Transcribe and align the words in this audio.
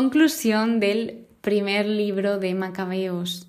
conclusión 0.00 0.78
del 0.78 1.26
primer 1.40 1.84
libro 1.84 2.38
de 2.38 2.54
Macabeos. 2.54 3.48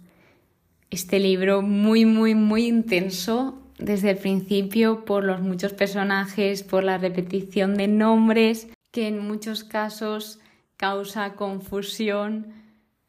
Este 0.90 1.20
libro 1.20 1.62
muy, 1.62 2.06
muy, 2.06 2.34
muy 2.34 2.66
intenso 2.66 3.62
desde 3.78 4.10
el 4.10 4.18
principio 4.18 5.06
por 5.06 5.24
los 5.24 5.42
muchos 5.42 5.74
personajes, 5.74 6.64
por 6.64 6.84
la 6.84 6.98
repetición 6.98 7.76
de 7.76 7.88
nombres, 7.88 8.68
que 8.92 9.08
en 9.08 9.20
muchos 9.20 9.64
casos 9.64 10.40
causa 10.76 11.36
confusión, 11.36 12.48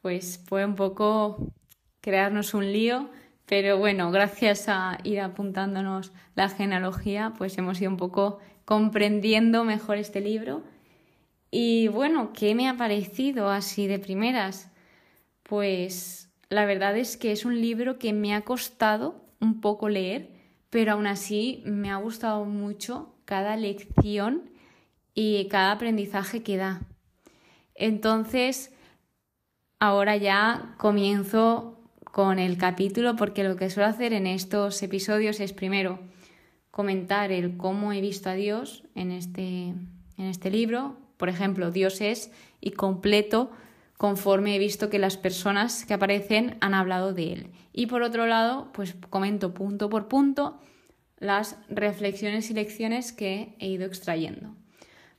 pues 0.02 0.44
fue 0.46 0.66
un 0.66 0.74
poco 0.74 1.50
crearnos 2.02 2.52
un 2.52 2.70
lío, 2.70 3.08
pero 3.46 3.78
bueno, 3.78 4.10
gracias 4.10 4.68
a 4.68 4.98
ir 5.02 5.18
apuntándonos 5.18 6.12
la 6.34 6.50
genealogía, 6.50 7.32
pues 7.38 7.56
hemos 7.56 7.80
ido 7.80 7.90
un 7.90 7.96
poco 7.96 8.38
comprendiendo 8.66 9.64
mejor 9.64 9.96
este 9.96 10.20
libro. 10.20 10.62
Y 11.50 11.88
bueno, 11.88 12.32
¿qué 12.32 12.54
me 12.54 12.68
ha 12.68 12.76
parecido 12.76 13.48
así 13.50 13.86
de 13.86 13.98
primeras? 13.98 14.70
Pues 15.42 16.30
la 16.48 16.64
verdad 16.64 16.96
es 16.96 17.16
que 17.16 17.32
es 17.32 17.44
un 17.44 17.60
libro 17.60 17.98
que 17.98 18.12
me 18.12 18.34
ha 18.34 18.42
costado 18.42 19.24
un 19.40 19.60
poco 19.60 19.88
leer, 19.88 20.30
pero 20.70 20.92
aún 20.92 21.06
así 21.06 21.62
me 21.64 21.90
ha 21.90 21.96
gustado 21.96 22.44
mucho 22.44 23.14
cada 23.24 23.56
lección 23.56 24.50
y 25.14 25.48
cada 25.48 25.72
aprendizaje 25.72 26.42
que 26.42 26.56
da. 26.56 26.82
Entonces, 27.74 28.72
ahora 29.78 30.16
ya 30.16 30.74
comienzo 30.78 31.80
con 32.04 32.38
el 32.38 32.58
capítulo 32.58 33.16
porque 33.16 33.44
lo 33.44 33.56
que 33.56 33.70
suelo 33.70 33.88
hacer 33.88 34.12
en 34.12 34.26
estos 34.26 34.82
episodios 34.82 35.40
es 35.40 35.52
primero 35.52 35.98
comentar 36.70 37.32
el 37.32 37.56
cómo 37.56 37.92
he 37.92 38.00
visto 38.00 38.30
a 38.30 38.34
Dios 38.34 38.84
en 38.94 39.10
este, 39.10 39.68
en 39.68 40.26
este 40.26 40.50
libro. 40.50 40.99
Por 41.20 41.28
ejemplo, 41.28 41.70
Dios 41.70 42.00
es 42.00 42.32
y 42.62 42.70
completo 42.70 43.50
conforme 43.98 44.56
he 44.56 44.58
visto 44.58 44.88
que 44.88 44.98
las 44.98 45.18
personas 45.18 45.84
que 45.84 45.92
aparecen 45.92 46.56
han 46.62 46.72
hablado 46.72 47.12
de 47.12 47.34
él. 47.34 47.46
Y 47.74 47.88
por 47.88 48.00
otro 48.00 48.26
lado, 48.26 48.70
pues 48.72 48.96
comento 49.10 49.52
punto 49.52 49.90
por 49.90 50.08
punto 50.08 50.58
las 51.18 51.58
reflexiones 51.68 52.48
y 52.50 52.54
lecciones 52.54 53.12
que 53.12 53.54
he 53.58 53.68
ido 53.68 53.84
extrayendo. 53.84 54.54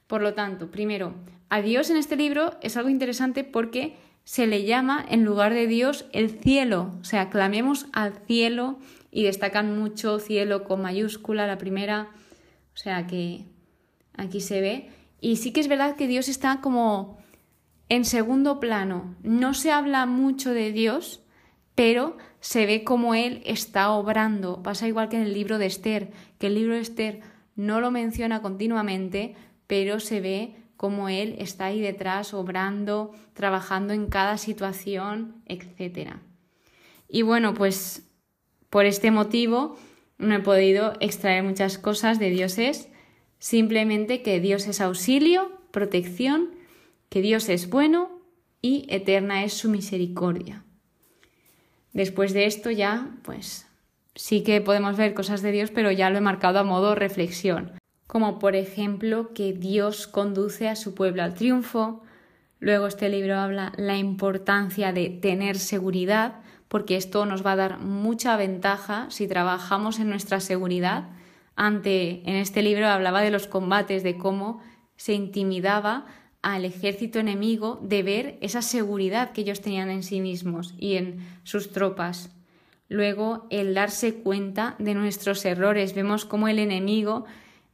Por 0.07 0.23
lo 0.23 0.33
tanto, 0.33 0.71
primero, 0.71 1.13
a 1.49 1.61
Dios 1.61 1.91
en 1.91 1.97
este 1.97 2.15
libro 2.15 2.57
es 2.63 2.77
algo 2.77 2.89
interesante 2.89 3.43
porque 3.43 3.95
se 4.23 4.47
le 4.47 4.63
llama 4.63 5.05
en 5.07 5.23
lugar 5.23 5.53
de 5.53 5.67
Dios 5.67 6.05
el 6.13 6.31
cielo, 6.31 6.95
o 6.99 7.03
sea, 7.03 7.29
clamemos 7.29 7.85
al 7.93 8.13
cielo 8.25 8.79
y 9.11 9.21
destacan 9.21 9.77
mucho 9.77 10.17
cielo 10.17 10.63
con 10.63 10.81
mayúscula, 10.81 11.45
la 11.45 11.59
primera, 11.59 12.09
o 12.73 12.77
sea 12.77 13.05
que 13.05 13.45
aquí 14.17 14.41
se 14.41 14.61
ve. 14.61 15.00
Y 15.21 15.37
sí 15.37 15.53
que 15.53 15.61
es 15.61 15.69
verdad 15.69 15.95
que 15.95 16.07
Dios 16.07 16.27
está 16.27 16.59
como 16.59 17.19
en 17.87 18.03
segundo 18.03 18.59
plano, 18.59 19.15
no 19.23 19.53
se 19.53 19.71
habla 19.71 20.05
mucho 20.05 20.53
de 20.53 20.73
Dios, 20.73 21.23
pero 21.75 22.17
se 22.41 22.65
ve 22.65 22.83
como 22.83 23.15
Él 23.15 23.41
está 23.45 23.91
obrando. 23.91 24.63
Pasa 24.63 24.87
igual 24.87 25.07
que 25.07 25.17
en 25.17 25.23
el 25.23 25.33
libro 25.33 25.57
de 25.57 25.67
Esther, 25.67 26.11
que 26.39 26.47
el 26.47 26.55
libro 26.55 26.73
de 26.73 26.81
Esther 26.81 27.21
no 27.55 27.79
lo 27.79 27.91
menciona 27.91 28.41
continuamente, 28.41 29.35
pero 29.67 29.99
se 29.99 30.19
ve 30.19 30.55
cómo 30.81 31.09
él 31.09 31.35
está 31.37 31.65
ahí 31.65 31.79
detrás 31.79 32.33
obrando, 32.33 33.11
trabajando 33.33 33.93
en 33.93 34.07
cada 34.07 34.39
situación, 34.39 35.43
etc. 35.45 36.13
Y 37.07 37.21
bueno, 37.21 37.53
pues 37.53 38.09
por 38.71 38.85
este 38.85 39.11
motivo 39.11 39.77
no 40.17 40.33
he 40.33 40.39
podido 40.39 40.93
extraer 40.99 41.43
muchas 41.43 41.77
cosas 41.77 42.17
de 42.17 42.31
dioses, 42.31 42.89
simplemente 43.41 44.21
que 44.21 44.39
Dios 44.39 44.65
es 44.67 44.79
auxilio, 44.79 45.51
protección, 45.71 46.51
que 47.09 47.21
Dios 47.21 47.49
es 47.49 47.69
bueno 47.69 48.09
y 48.61 48.85
eterna 48.87 49.43
es 49.43 49.51
su 49.51 49.69
misericordia. 49.69 50.63
Después 51.91 52.31
de 52.31 52.45
esto 52.45 52.71
ya, 52.71 53.09
pues 53.23 53.67
sí 54.15 54.43
que 54.43 54.61
podemos 54.61 54.95
ver 54.95 55.13
cosas 55.13 55.41
de 55.41 55.51
Dios, 55.51 55.71
pero 55.71 55.91
ya 55.91 56.09
lo 56.09 56.19
he 56.19 56.21
marcado 56.21 56.59
a 56.59 56.63
modo 56.63 56.95
reflexión 56.95 57.73
como 58.11 58.39
por 58.39 58.57
ejemplo 58.57 59.33
que 59.33 59.53
Dios 59.53 60.05
conduce 60.05 60.67
a 60.67 60.75
su 60.75 60.93
pueblo 60.93 61.23
al 61.23 61.33
triunfo. 61.33 62.03
Luego 62.59 62.87
este 62.87 63.07
libro 63.07 63.39
habla 63.39 63.71
la 63.77 63.95
importancia 63.95 64.91
de 64.91 65.09
tener 65.09 65.57
seguridad, 65.57 66.41
porque 66.67 66.97
esto 66.97 67.25
nos 67.25 67.45
va 67.45 67.53
a 67.53 67.55
dar 67.55 67.79
mucha 67.79 68.35
ventaja 68.35 69.05
si 69.11 69.29
trabajamos 69.29 69.97
en 69.97 70.09
nuestra 70.09 70.41
seguridad. 70.41 71.05
Ante 71.55 72.21
en 72.29 72.35
este 72.35 72.61
libro 72.61 72.87
hablaba 72.87 73.21
de 73.21 73.31
los 73.31 73.47
combates, 73.47 74.03
de 74.03 74.17
cómo 74.17 74.61
se 74.95 75.13
intimidaba 75.13 76.05
al 76.41 76.65
ejército 76.65 77.19
enemigo 77.19 77.79
de 77.83 78.03
ver 78.03 78.37
esa 78.41 78.61
seguridad 78.61 79.31
que 79.31 79.41
ellos 79.41 79.61
tenían 79.61 79.89
en 79.89 80.03
sí 80.03 80.21
mismos 80.21 80.73
y 80.77 80.95
en 80.95 81.19
sus 81.43 81.71
tropas. 81.71 82.31
Luego, 82.87 83.47
el 83.49 83.73
darse 83.73 84.15
cuenta 84.15 84.75
de 84.79 84.95
nuestros 84.95 85.45
errores. 85.45 85.93
Vemos 85.93 86.25
cómo 86.25 86.47
el 86.47 86.59
enemigo 86.59 87.25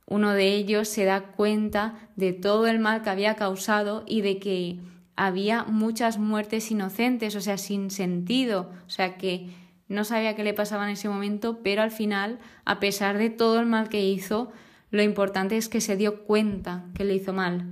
uno 0.05 0.33
de 0.33 0.53
ellos 0.53 0.87
se 0.87 1.03
da 1.03 1.21
cuenta 1.33 2.09
de 2.15 2.33
todo 2.33 2.67
el 2.67 2.79
mal 2.79 3.01
que 3.01 3.09
había 3.09 3.35
causado 3.35 4.03
y 4.07 4.21
de 4.21 4.39
que 4.39 4.79
había 5.17 5.63
muchas 5.63 6.17
muertes 6.17 6.71
inocentes, 6.71 7.35
o 7.35 7.41
sea, 7.41 7.57
sin 7.57 7.91
sentido, 7.91 8.71
o 8.85 8.89
sea, 8.89 9.17
que 9.17 9.49
no 9.87 10.03
sabía 10.03 10.35
qué 10.35 10.43
le 10.43 10.53
pasaba 10.53 10.85
en 10.85 10.91
ese 10.91 11.09
momento, 11.09 11.59
pero 11.63 11.81
al 11.81 11.91
final, 11.91 12.39
a 12.65 12.79
pesar 12.79 13.17
de 13.17 13.29
todo 13.29 13.59
el 13.59 13.65
mal 13.65 13.89
que 13.89 14.03
hizo, 14.05 14.51
lo 14.91 15.01
importante 15.01 15.57
es 15.57 15.69
que 15.69 15.81
se 15.81 15.97
dio 15.97 16.23
cuenta 16.23 16.85
que 16.93 17.03
le 17.03 17.15
hizo 17.15 17.33
mal. 17.33 17.65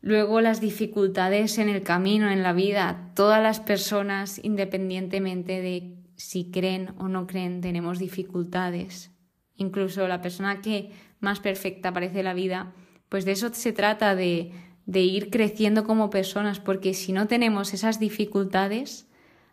Luego 0.00 0.40
las 0.40 0.60
dificultades 0.60 1.58
en 1.58 1.68
el 1.68 1.82
camino, 1.82 2.30
en 2.30 2.42
la 2.42 2.52
vida, 2.52 3.10
todas 3.14 3.42
las 3.42 3.60
personas, 3.60 4.40
independientemente 4.42 5.60
de 5.60 5.94
si 6.16 6.50
creen 6.50 6.92
o 6.98 7.08
no 7.08 7.26
creen, 7.26 7.60
tenemos 7.60 7.98
dificultades 7.98 9.10
incluso 9.58 10.08
la 10.08 10.22
persona 10.22 10.62
que 10.62 10.90
más 11.20 11.40
perfecta 11.40 11.92
parece 11.92 12.22
la 12.22 12.32
vida, 12.32 12.72
pues 13.10 13.24
de 13.26 13.32
eso 13.32 13.52
se 13.52 13.72
trata 13.72 14.14
de, 14.14 14.52
de 14.86 15.00
ir 15.00 15.30
creciendo 15.30 15.84
como 15.84 16.10
personas, 16.10 16.60
porque 16.60 16.94
si 16.94 17.12
no 17.12 17.26
tenemos 17.26 17.74
esas 17.74 18.00
dificultades, 18.00 19.07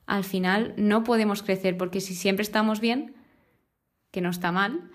al 0.06 0.24
final 0.24 0.74
no 0.78 1.04
podemos 1.04 1.44
crecer, 1.44 1.78
porque 1.78 2.02
si 2.02 2.16
siempre 2.16 2.44
estamos 2.44 2.80
bien, 2.80 3.16
que 4.12 4.22
no 4.22 4.30
está 4.30 4.52
mal, 4.52 4.92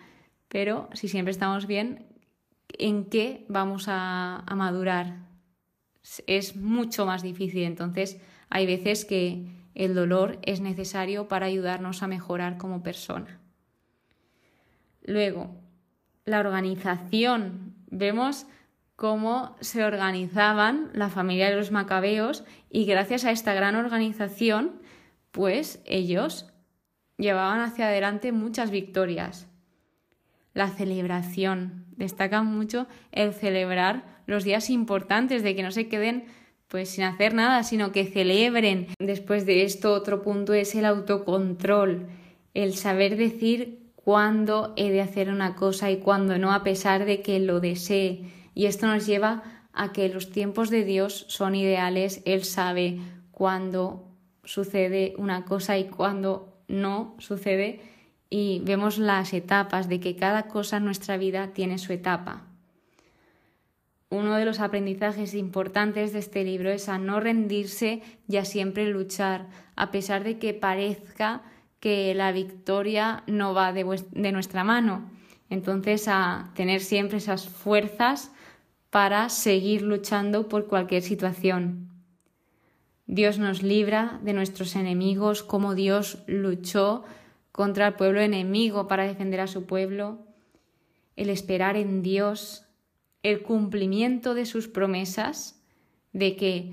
pero 0.48 0.88
si 0.92 1.08
siempre 1.08 1.30
estamos 1.30 1.66
bien, 1.66 2.06
¿en 2.78 3.04
qué 3.04 3.44
vamos 3.48 3.86
a, 3.88 4.44
madurar? 4.54 5.28
Es 6.26 6.56
mucho 6.56 7.06
más 7.06 7.22
difícil, 7.22 7.64
entonces 7.64 8.20
hay 8.48 8.66
veces 8.66 9.04
que 9.04 9.46
el 9.74 9.94
dolor 9.94 10.38
es 10.42 10.60
necesario 10.60 11.28
para 11.28 11.46
ayudarnos 11.46 12.02
a 12.02 12.06
mejorar 12.06 12.56
como 12.56 12.82
persona. 12.82 13.38
Luego, 15.02 15.56
la 16.24 16.40
organización. 16.40 17.74
Vemos 17.90 18.46
cómo 18.96 19.56
se 19.60 19.84
organizaban 19.84 20.90
la 20.92 21.08
familia 21.08 21.48
de 21.48 21.56
los 21.56 21.70
macabeos 21.70 22.44
y 22.68 22.84
gracias 22.84 23.24
a 23.24 23.30
esta 23.30 23.54
gran 23.54 23.74
organización, 23.74 24.79
pues 25.30 25.82
ellos 25.84 26.46
llevaban 27.16 27.60
hacia 27.60 27.88
adelante 27.88 28.32
muchas 28.32 28.70
victorias. 28.70 29.46
La 30.54 30.68
celebración. 30.68 31.86
Destacan 31.96 32.46
mucho 32.46 32.86
el 33.12 33.34
celebrar 33.34 34.22
los 34.26 34.44
días 34.44 34.70
importantes, 34.70 35.42
de 35.42 35.54
que 35.54 35.62
no 35.62 35.70
se 35.70 35.88
queden 35.88 36.24
pues 36.68 36.90
sin 36.90 37.04
hacer 37.04 37.34
nada, 37.34 37.64
sino 37.64 37.90
que 37.90 38.04
celebren. 38.04 38.86
Después 38.98 39.44
de 39.44 39.64
esto, 39.64 39.92
otro 39.92 40.22
punto 40.22 40.54
es 40.54 40.74
el 40.76 40.84
autocontrol, 40.84 42.06
el 42.54 42.74
saber 42.74 43.16
decir 43.16 43.90
cuándo 43.96 44.72
he 44.76 44.90
de 44.90 45.00
hacer 45.00 45.30
una 45.30 45.56
cosa 45.56 45.90
y 45.90 45.98
cuándo 45.98 46.38
no, 46.38 46.52
a 46.52 46.62
pesar 46.62 47.04
de 47.04 47.22
que 47.22 47.40
lo 47.40 47.60
desee. 47.60 48.24
Y 48.54 48.66
esto 48.66 48.86
nos 48.86 49.06
lleva 49.06 49.42
a 49.72 49.92
que 49.92 50.08
los 50.08 50.30
tiempos 50.30 50.70
de 50.70 50.84
Dios 50.84 51.26
son 51.28 51.54
ideales. 51.56 52.22
Él 52.24 52.44
sabe 52.44 53.00
cuándo 53.32 54.09
sucede 54.44 55.14
una 55.16 55.44
cosa 55.44 55.78
y 55.78 55.84
cuándo 55.84 56.52
no 56.68 57.14
sucede. 57.18 57.80
Y 58.28 58.60
vemos 58.64 58.98
las 58.98 59.32
etapas 59.32 59.88
de 59.88 60.00
que 60.00 60.16
cada 60.16 60.44
cosa 60.44 60.76
en 60.76 60.84
nuestra 60.84 61.16
vida 61.16 61.48
tiene 61.48 61.78
su 61.78 61.92
etapa. 61.92 62.46
Uno 64.08 64.34
de 64.36 64.44
los 64.44 64.58
aprendizajes 64.58 65.34
importantes 65.34 66.12
de 66.12 66.18
este 66.18 66.44
libro 66.44 66.70
es 66.70 66.88
a 66.88 66.98
no 66.98 67.20
rendirse 67.20 68.02
y 68.28 68.38
a 68.38 68.44
siempre 68.44 68.88
luchar, 68.88 69.46
a 69.76 69.92
pesar 69.92 70.24
de 70.24 70.38
que 70.38 70.52
parezca 70.52 71.42
que 71.78 72.14
la 72.14 72.32
victoria 72.32 73.22
no 73.26 73.54
va 73.54 73.72
de, 73.72 73.84
nuestra 74.32 74.64
mano. 74.64 75.08
Entonces, 75.48 76.06
a 76.08 76.50
tener 76.54 76.80
siempre 76.80 77.18
esas 77.18 77.48
fuerzas 77.48 78.32
para 78.90 79.28
seguir 79.28 79.82
luchando 79.82 80.48
por 80.48 80.66
cualquier 80.66 81.02
situación. 81.02 81.89
Dios 83.12 83.40
nos 83.40 83.64
libra 83.64 84.20
de 84.22 84.32
nuestros 84.32 84.76
enemigos, 84.76 85.42
como 85.42 85.74
Dios 85.74 86.22
luchó 86.28 87.02
contra 87.50 87.88
el 87.88 87.94
pueblo 87.94 88.20
enemigo 88.20 88.86
para 88.86 89.02
defender 89.02 89.40
a 89.40 89.48
su 89.48 89.66
pueblo, 89.66 90.20
el 91.16 91.28
esperar 91.28 91.76
en 91.76 92.02
Dios, 92.02 92.68
el 93.24 93.42
cumplimiento 93.42 94.34
de 94.34 94.46
sus 94.46 94.68
promesas, 94.68 95.60
de 96.12 96.36
que 96.36 96.72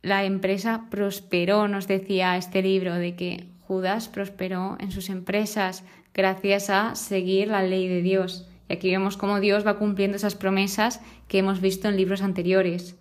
la 0.00 0.24
empresa 0.24 0.86
prosperó, 0.90 1.68
nos 1.68 1.86
decía 1.86 2.38
este 2.38 2.62
libro, 2.62 2.94
de 2.94 3.14
que 3.14 3.50
Judas 3.60 4.08
prosperó 4.08 4.78
en 4.80 4.90
sus 4.90 5.10
empresas 5.10 5.84
gracias 6.14 6.70
a 6.70 6.94
seguir 6.94 7.48
la 7.48 7.62
ley 7.62 7.88
de 7.88 8.00
Dios. 8.00 8.48
Y 8.70 8.72
aquí 8.72 8.88
vemos 8.90 9.18
cómo 9.18 9.40
Dios 9.40 9.66
va 9.66 9.76
cumpliendo 9.76 10.16
esas 10.16 10.34
promesas 10.34 11.02
que 11.28 11.40
hemos 11.40 11.60
visto 11.60 11.90
en 11.90 11.98
libros 11.98 12.22
anteriores. 12.22 12.96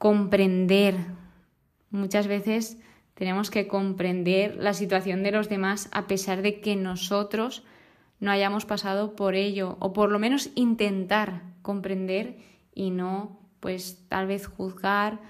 Comprender. 0.00 0.96
Muchas 1.90 2.26
veces 2.26 2.78
tenemos 3.12 3.50
que 3.50 3.68
comprender 3.68 4.56
la 4.56 4.72
situación 4.72 5.22
de 5.22 5.30
los 5.30 5.50
demás 5.50 5.90
a 5.92 6.06
pesar 6.06 6.40
de 6.40 6.62
que 6.62 6.74
nosotros 6.74 7.64
no 8.18 8.30
hayamos 8.30 8.64
pasado 8.64 9.14
por 9.14 9.34
ello 9.34 9.76
o 9.78 9.92
por 9.92 10.10
lo 10.10 10.18
menos 10.18 10.52
intentar 10.54 11.42
comprender 11.60 12.38
y 12.74 12.88
no 12.92 13.40
pues 13.60 14.08
tal 14.08 14.26
vez 14.26 14.46
juzgar 14.46 15.20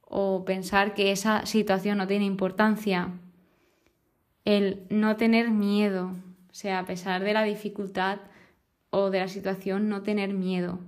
o 0.00 0.44
pensar 0.44 0.94
que 0.94 1.12
esa 1.12 1.46
situación 1.46 1.96
no 1.96 2.08
tiene 2.08 2.24
importancia. 2.24 3.12
El 4.44 4.88
no 4.90 5.14
tener 5.14 5.52
miedo, 5.52 6.16
o 6.50 6.54
sea, 6.54 6.80
a 6.80 6.84
pesar 6.84 7.22
de 7.22 7.32
la 7.32 7.44
dificultad 7.44 8.18
o 8.90 9.10
de 9.10 9.20
la 9.20 9.28
situación, 9.28 9.88
no 9.88 10.02
tener 10.02 10.34
miedo. 10.34 10.80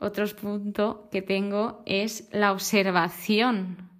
Otro 0.00 0.26
punto 0.34 1.08
que 1.12 1.22
tengo 1.22 1.82
es 1.86 2.28
la 2.32 2.52
observación 2.52 3.90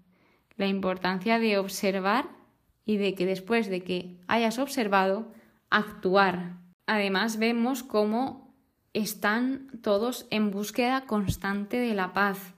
la 0.60 0.66
importancia 0.66 1.38
de 1.38 1.56
observar 1.56 2.28
y 2.84 2.98
de 2.98 3.14
que 3.14 3.24
después 3.24 3.70
de 3.70 3.82
que 3.82 4.20
hayas 4.28 4.58
observado, 4.58 5.32
actuar. 5.70 6.58
Además 6.86 7.38
vemos 7.38 7.82
cómo 7.82 8.54
están 8.92 9.68
todos 9.82 10.26
en 10.30 10.50
búsqueda 10.50 11.06
constante 11.06 11.78
de 11.78 11.94
la 11.94 12.12
paz. 12.12 12.52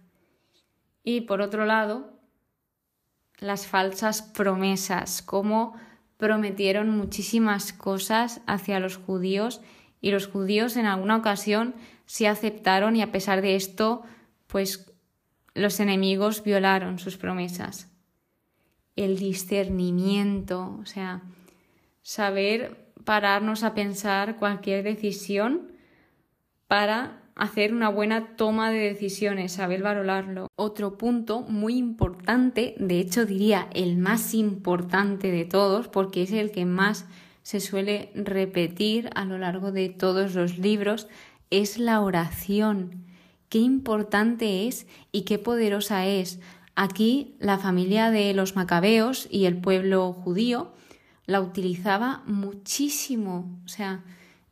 Y 1.04 1.22
por 1.22 1.40
otro 1.40 1.64
lado, 1.64 2.18
las 3.38 3.68
falsas 3.68 4.22
promesas, 4.22 5.22
cómo 5.22 5.74
prometieron 6.16 6.90
muchísimas 6.90 7.72
cosas 7.72 8.40
hacia 8.48 8.80
los 8.80 8.96
judíos 8.96 9.60
y 10.02 10.10
los 10.10 10.26
judíos 10.26 10.76
en 10.76 10.84
alguna 10.84 11.16
ocasión 11.16 11.74
sí 12.04 12.26
aceptaron 12.26 12.94
y 12.96 13.00
a 13.00 13.10
pesar 13.10 13.40
de 13.40 13.56
esto, 13.56 14.02
pues 14.46 14.92
los 15.54 15.80
enemigos 15.80 16.42
violaron 16.42 16.98
sus 16.98 17.16
promesas 17.16 17.88
el 18.96 19.18
discernimiento, 19.18 20.78
o 20.80 20.86
sea, 20.86 21.22
saber 22.02 22.92
pararnos 23.04 23.62
a 23.64 23.74
pensar 23.74 24.36
cualquier 24.36 24.84
decisión 24.84 25.72
para 26.66 27.22
hacer 27.34 27.72
una 27.72 27.88
buena 27.88 28.36
toma 28.36 28.70
de 28.70 28.78
decisiones, 28.78 29.52
saber 29.52 29.82
valorarlo. 29.82 30.48
Otro 30.56 30.98
punto 30.98 31.40
muy 31.40 31.76
importante, 31.76 32.74
de 32.78 33.00
hecho 33.00 33.24
diría 33.24 33.68
el 33.72 33.96
más 33.96 34.34
importante 34.34 35.30
de 35.30 35.44
todos, 35.44 35.88
porque 35.88 36.22
es 36.22 36.32
el 36.32 36.50
que 36.50 36.66
más 36.66 37.06
se 37.42 37.60
suele 37.60 38.10
repetir 38.14 39.10
a 39.14 39.24
lo 39.24 39.38
largo 39.38 39.72
de 39.72 39.88
todos 39.88 40.34
los 40.34 40.58
libros, 40.58 41.08
es 41.50 41.78
la 41.78 42.00
oración. 42.00 43.04
Qué 43.48 43.58
importante 43.58 44.66
es 44.66 44.86
y 45.12 45.22
qué 45.22 45.38
poderosa 45.38 46.06
es. 46.06 46.40
Aquí 46.74 47.36
la 47.38 47.58
familia 47.58 48.10
de 48.10 48.32
los 48.32 48.56
macabeos 48.56 49.28
y 49.30 49.44
el 49.44 49.58
pueblo 49.58 50.12
judío 50.12 50.72
la 51.26 51.40
utilizaba 51.40 52.22
muchísimo, 52.26 53.60
o 53.64 53.68
sea, 53.68 54.02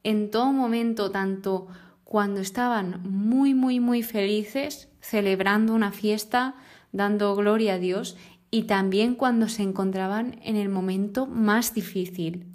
en 0.03 0.31
todo 0.31 0.53
momento, 0.53 1.11
tanto 1.11 1.67
cuando 2.05 2.41
estaban 2.41 3.01
muy, 3.05 3.55
muy, 3.55 3.81
muy 3.81 4.03
felices, 4.03 4.89
celebrando 5.01 5.75
una 5.75 5.93
fiesta, 5.93 6.57
dando 6.93 7.35
gloria 7.37 7.75
a 7.75 7.79
Dios, 7.79 8.17
y 8.51 8.65
también 8.65 9.15
cuando 9.15 9.49
se 9.49 9.63
encontraban 9.63 10.41
en 10.43 10.57
el 10.57 10.69
momento 10.69 11.27
más 11.27 11.73
difícil. 11.73 12.50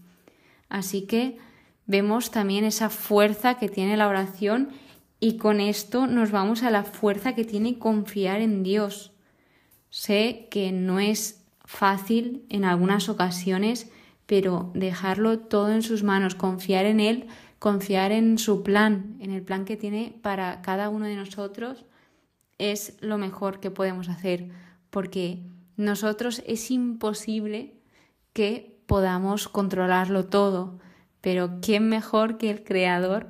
Así 0.76 1.04
que 1.04 1.38
vemos 1.86 2.32
también 2.32 2.66
esa 2.66 2.90
fuerza 2.90 3.58
que 3.58 3.70
tiene 3.70 3.96
la 3.96 4.10
oración 4.10 4.72
y 5.22 5.38
con 5.38 5.62
esto 5.62 6.06
nos 6.06 6.32
vamos 6.32 6.64
a 6.64 6.70
la 6.70 6.84
fuerza 6.84 7.34
que 7.34 7.46
tiene 7.46 7.80
confiar 7.80 8.42
en 8.42 8.62
Dios. 8.62 9.14
Sé 9.90 10.50
que 10.52 10.74
no 10.74 11.00
es 11.00 11.46
fácil 11.64 12.46
en 12.50 12.66
algunas 12.66 13.08
ocasiones, 13.08 13.90
pero 14.26 14.72
dejarlo 14.74 15.40
todo 15.40 15.72
en 15.72 15.82
sus 15.82 16.04
manos, 16.04 16.36
confiar 16.36 16.86
en 16.86 17.00
Él, 17.00 17.28
confiar 17.58 18.12
en 18.12 18.38
su 18.38 18.62
plan, 18.62 19.16
en 19.22 19.32
el 19.32 19.44
plan 19.44 19.64
que 19.64 19.78
tiene 19.78 20.14
para 20.22 20.62
cada 20.62 20.90
uno 20.90 21.06
de 21.06 21.16
nosotros, 21.16 21.86
es 22.58 22.98
lo 23.00 23.18
mejor 23.18 23.62
que 23.62 23.72
podemos 23.72 24.10
hacer, 24.10 24.50
porque 24.90 25.40
nosotros 25.78 26.44
es 26.46 26.70
imposible 26.70 27.76
que 28.34 28.75
podamos 28.86 29.48
controlarlo 29.48 30.26
todo, 30.26 30.80
pero 31.22 31.60
¿quién 31.62 31.90
mejor 31.90 32.38
que 32.38 32.50
el 32.52 32.64
Creador 32.64 33.30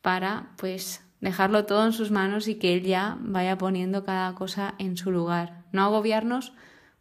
para, 0.00 0.52
pues, 0.56 1.02
dejarlo 1.20 1.66
todo 1.66 1.84
en 1.86 1.92
sus 1.92 2.10
manos 2.10 2.48
y 2.48 2.56
que 2.56 2.74
Él 2.74 2.82
ya 2.82 3.18
vaya 3.20 3.58
poniendo 3.58 4.04
cada 4.04 4.34
cosa 4.34 4.74
en 4.78 4.96
su 4.96 5.10
lugar. 5.10 5.64
No 5.72 5.82
agobiarnos 5.82 6.52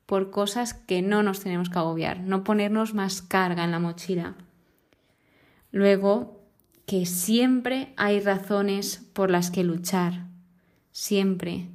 por 0.05 0.31
cosas 0.31 0.73
que 0.73 1.01
no 1.01 1.23
nos 1.23 1.41
tenemos 1.41 1.69
que 1.69 1.79
agobiar, 1.79 2.21
no 2.21 2.43
ponernos 2.43 2.93
más 2.93 3.21
carga 3.21 3.63
en 3.63 3.71
la 3.71 3.79
mochila. 3.79 4.35
Luego, 5.71 6.41
que 6.85 7.05
siempre 7.05 7.93
hay 7.97 8.21
razones 8.21 9.09
por 9.13 9.29
las 9.29 9.51
que 9.51 9.63
luchar, 9.63 10.27
siempre. 10.91 11.67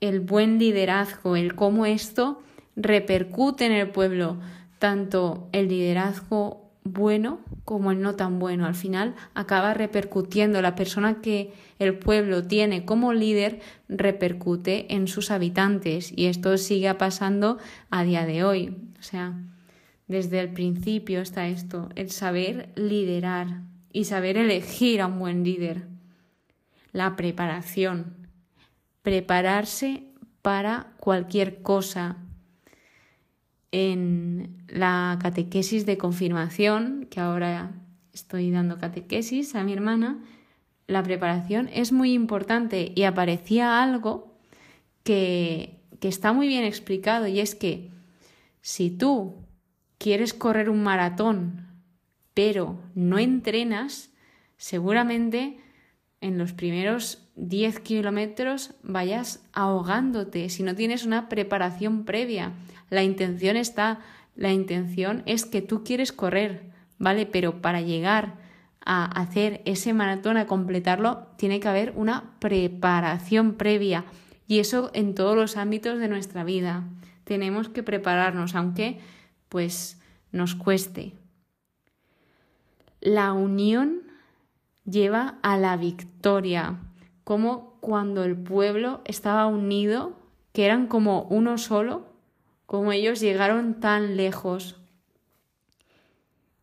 El 0.00 0.20
buen 0.20 0.58
liderazgo, 0.58 1.36
el 1.36 1.54
cómo 1.54 1.84
esto 1.84 2.42
repercute 2.76 3.66
en 3.66 3.72
el 3.72 3.90
pueblo, 3.90 4.38
tanto 4.78 5.48
el 5.52 5.68
liderazgo 5.68 6.64
bueno 6.84 7.40
como 7.64 7.90
el 7.90 8.00
no 8.00 8.14
tan 8.14 8.38
bueno. 8.38 8.66
Al 8.66 8.74
final 8.74 9.14
acaba 9.34 9.74
repercutiendo. 9.74 10.60
La 10.60 10.74
persona 10.74 11.20
que 11.20 11.52
el 11.78 11.98
pueblo 11.98 12.46
tiene 12.46 12.84
como 12.84 13.12
líder 13.12 13.60
repercute 13.88 14.94
en 14.94 15.08
sus 15.08 15.30
habitantes 15.30 16.12
y 16.14 16.26
esto 16.26 16.56
sigue 16.58 16.92
pasando 16.94 17.58
a 17.90 18.04
día 18.04 18.26
de 18.26 18.44
hoy. 18.44 18.76
O 18.98 19.02
sea, 19.02 19.34
desde 20.06 20.40
el 20.40 20.52
principio 20.52 21.20
está 21.20 21.48
esto, 21.48 21.88
el 21.94 22.10
saber 22.10 22.70
liderar 22.76 23.62
y 23.92 24.04
saber 24.04 24.36
elegir 24.36 25.00
a 25.00 25.06
un 25.06 25.18
buen 25.18 25.44
líder. 25.44 25.86
La 26.92 27.16
preparación. 27.16 28.28
Prepararse 29.02 30.04
para 30.42 30.92
cualquier 30.98 31.62
cosa, 31.62 32.18
en 33.76 34.62
la 34.68 35.18
catequesis 35.20 35.84
de 35.84 35.98
confirmación, 35.98 37.08
que 37.10 37.18
ahora 37.18 37.72
estoy 38.12 38.52
dando 38.52 38.78
catequesis 38.78 39.56
a 39.56 39.64
mi 39.64 39.72
hermana, 39.72 40.22
la 40.86 41.02
preparación 41.02 41.68
es 41.72 41.90
muy 41.90 42.12
importante 42.12 42.92
y 42.94 43.02
aparecía 43.02 43.82
algo 43.82 44.38
que, 45.02 45.80
que 45.98 46.06
está 46.06 46.32
muy 46.32 46.46
bien 46.46 46.62
explicado 46.62 47.26
y 47.26 47.40
es 47.40 47.56
que 47.56 47.90
si 48.60 48.90
tú 48.90 49.34
quieres 49.98 50.34
correr 50.34 50.70
un 50.70 50.84
maratón 50.84 51.66
pero 52.32 52.78
no 52.94 53.18
entrenas, 53.18 54.10
seguramente 54.56 55.58
en 56.20 56.38
los 56.38 56.52
primeros 56.52 57.26
10 57.34 57.80
kilómetros 57.80 58.74
vayas 58.84 59.44
ahogándote 59.52 60.48
si 60.48 60.62
no 60.62 60.76
tienes 60.76 61.04
una 61.04 61.28
preparación 61.28 62.04
previa. 62.04 62.52
La 62.90 63.02
intención 63.02 63.56
está, 63.56 64.00
la 64.36 64.52
intención 64.52 65.22
es 65.26 65.44
que 65.44 65.62
tú 65.62 65.84
quieres 65.84 66.12
correr, 66.12 66.70
¿vale? 66.98 67.26
Pero 67.26 67.60
para 67.60 67.80
llegar 67.80 68.36
a 68.84 69.04
hacer 69.04 69.62
ese 69.64 69.92
maratón, 69.92 70.36
a 70.36 70.46
completarlo, 70.46 71.28
tiene 71.36 71.60
que 71.60 71.68
haber 71.68 71.92
una 71.96 72.36
preparación 72.38 73.54
previa. 73.54 74.04
Y 74.46 74.58
eso 74.58 74.90
en 74.92 75.14
todos 75.14 75.36
los 75.36 75.56
ámbitos 75.56 75.98
de 75.98 76.08
nuestra 76.08 76.44
vida. 76.44 76.84
Tenemos 77.24 77.68
que 77.68 77.82
prepararnos, 77.82 78.54
aunque 78.54 79.00
pues 79.48 80.00
nos 80.32 80.54
cueste. 80.54 81.14
La 83.00 83.32
unión 83.32 84.02
lleva 84.84 85.38
a 85.42 85.56
la 85.56 85.76
victoria, 85.76 86.78
como 87.22 87.78
cuando 87.80 88.24
el 88.24 88.36
pueblo 88.36 89.00
estaba 89.04 89.46
unido, 89.46 90.18
que 90.52 90.66
eran 90.66 90.86
como 90.86 91.22
uno 91.22 91.56
solo, 91.56 92.13
como 92.66 92.92
ellos 92.92 93.20
llegaron 93.20 93.80
tan 93.80 94.16
lejos. 94.16 94.76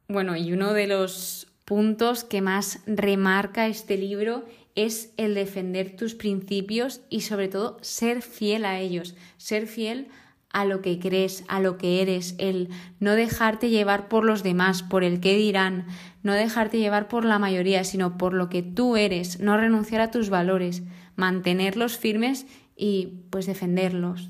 Bueno, 0.08 0.36
y 0.36 0.52
uno 0.54 0.74
de 0.74 0.88
los 0.88 1.48
puntos 1.66 2.24
que 2.24 2.42
más 2.42 2.82
remarca 2.86 3.68
este 3.68 3.98
libro 3.98 4.46
es 4.76 5.14
el 5.18 5.36
defender 5.36 5.96
tus 5.96 6.16
principios 6.16 7.02
y 7.10 7.22
sobre 7.22 7.48
todo 7.48 7.78
ser 7.82 8.22
fiel 8.22 8.66
a 8.66 8.80
ellos, 8.80 9.16
ser 9.38 9.68
fiel 9.68 10.08
a 10.52 10.66
lo 10.66 10.82
que 10.82 11.00
crees, 11.00 11.46
a 11.48 11.60
lo 11.60 11.78
que 11.78 12.02
eres, 12.02 12.36
el 12.38 12.70
no 13.00 13.16
dejarte 13.16 13.70
llevar 13.70 14.10
por 14.10 14.26
los 14.26 14.44
demás, 14.44 14.84
por 14.84 15.04
el 15.04 15.22
qué 15.22 15.36
dirán, 15.36 15.86
no 16.24 16.34
dejarte 16.34 16.78
llevar 16.78 17.08
por 17.08 17.24
la 17.24 17.40
mayoría, 17.40 17.84
sino 17.84 18.18
por 18.18 18.34
lo 18.34 18.50
que 18.50 18.62
tú 18.62 18.98
eres, 18.98 19.40
no 19.40 19.58
renunciar 19.58 20.02
a 20.02 20.12
tus 20.12 20.30
valores, 20.30 20.84
mantenerlos 21.16 21.98
firmes 21.98 22.48
y 22.76 23.24
pues 23.30 23.46
defenderlos. 23.46 24.30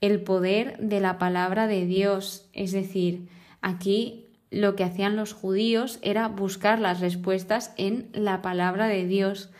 El 0.00 0.22
poder 0.22 0.78
de 0.78 1.00
la 1.00 1.18
palabra 1.18 1.66
de 1.66 1.86
Dios, 1.86 2.48
es 2.52 2.72
decir, 2.72 3.28
aquí 3.60 4.26
lo 4.50 4.74
que 4.74 4.84
hacían 4.84 5.16
los 5.16 5.32
judíos 5.32 5.98
era 6.02 6.28
buscar 6.28 6.78
las 6.78 7.00
respuestas 7.00 7.72
en 7.76 8.08
la 8.12 8.42
palabra 8.42 8.88
de 8.88 9.06
Dios. 9.06 9.50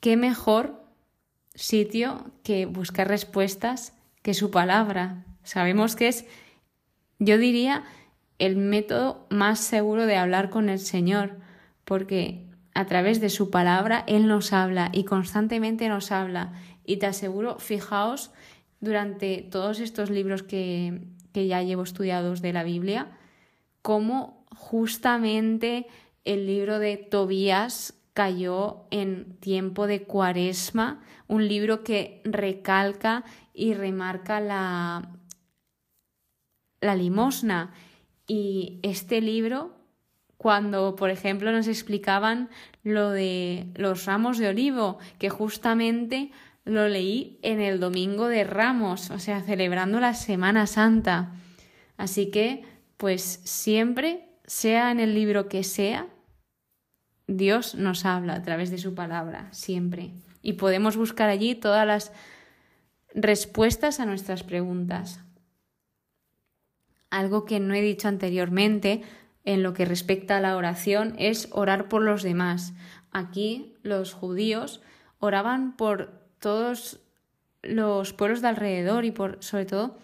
¿Qué 0.00 0.16
mejor 0.16 0.86
sitio 1.56 2.30
que 2.42 2.66
buscar 2.66 3.08
respuestas 3.08 3.94
que 4.22 4.34
su 4.34 4.50
palabra. 4.50 5.24
Sabemos 5.42 5.96
que 5.96 6.08
es, 6.08 6.26
yo 7.18 7.38
diría, 7.38 7.84
el 8.38 8.56
método 8.56 9.26
más 9.30 9.60
seguro 9.60 10.06
de 10.06 10.16
hablar 10.16 10.50
con 10.50 10.68
el 10.68 10.78
Señor, 10.78 11.36
porque 11.84 12.44
a 12.74 12.86
través 12.86 13.20
de 13.20 13.30
su 13.30 13.50
palabra 13.50 14.04
Él 14.06 14.28
nos 14.28 14.52
habla 14.52 14.90
y 14.92 15.04
constantemente 15.04 15.88
nos 15.88 16.12
habla. 16.12 16.52
Y 16.84 16.98
te 16.98 17.06
aseguro, 17.06 17.58
fijaos, 17.58 18.30
durante 18.80 19.46
todos 19.50 19.80
estos 19.80 20.10
libros 20.10 20.42
que, 20.42 21.02
que 21.32 21.46
ya 21.46 21.62
llevo 21.62 21.82
estudiados 21.82 22.42
de 22.42 22.52
la 22.52 22.64
Biblia, 22.64 23.18
cómo 23.82 24.44
justamente 24.54 25.86
el 26.24 26.46
libro 26.46 26.78
de 26.78 26.96
Tobías 26.96 27.94
cayó 28.14 28.86
en 28.90 29.36
tiempo 29.40 29.86
de 29.86 30.04
cuaresma, 30.04 31.02
un 31.28 31.46
libro 31.46 31.84
que 31.84 32.22
recalca 32.24 33.24
y 33.52 33.74
remarca 33.74 34.40
la, 34.40 35.10
la 36.80 36.96
limosna. 36.96 37.74
Y 38.26 38.80
este 38.82 39.20
libro, 39.20 39.76
cuando, 40.38 40.96
por 40.96 41.10
ejemplo, 41.10 41.52
nos 41.52 41.68
explicaban 41.68 42.48
lo 42.82 43.10
de 43.10 43.66
los 43.74 44.06
ramos 44.06 44.38
de 44.38 44.48
olivo, 44.48 44.98
que 45.18 45.28
justamente 45.28 46.32
lo 46.66 46.88
leí 46.88 47.38
en 47.42 47.60
el 47.60 47.80
domingo 47.80 48.28
de 48.28 48.44
Ramos, 48.44 49.10
o 49.10 49.18
sea, 49.18 49.40
celebrando 49.40 50.00
la 50.00 50.14
Semana 50.14 50.66
Santa. 50.66 51.32
Así 51.96 52.30
que, 52.30 52.64
pues 52.96 53.40
siempre, 53.44 54.28
sea 54.44 54.90
en 54.90 55.00
el 55.00 55.14
libro 55.14 55.48
que 55.48 55.62
sea, 55.62 56.08
Dios 57.28 57.76
nos 57.76 58.04
habla 58.04 58.34
a 58.34 58.42
través 58.42 58.70
de 58.70 58.78
su 58.78 58.94
palabra, 58.94 59.48
siempre. 59.52 60.10
Y 60.42 60.54
podemos 60.54 60.96
buscar 60.96 61.28
allí 61.28 61.54
todas 61.54 61.86
las 61.86 62.12
respuestas 63.14 64.00
a 64.00 64.06
nuestras 64.06 64.42
preguntas. 64.42 65.20
Algo 67.10 67.44
que 67.44 67.60
no 67.60 67.74
he 67.74 67.80
dicho 67.80 68.08
anteriormente 68.08 69.02
en 69.44 69.62
lo 69.62 69.72
que 69.72 69.84
respecta 69.84 70.36
a 70.36 70.40
la 70.40 70.56
oración 70.56 71.14
es 71.16 71.48
orar 71.52 71.88
por 71.88 72.02
los 72.02 72.24
demás. 72.24 72.74
Aquí 73.12 73.76
los 73.82 74.12
judíos 74.12 74.82
oraban 75.20 75.76
por 75.76 76.25
todos 76.38 77.00
los 77.62 78.12
pueblos 78.12 78.42
de 78.42 78.48
alrededor 78.48 79.04
y 79.04 79.10
por 79.10 79.42
sobre 79.42 79.66
todo 79.66 79.98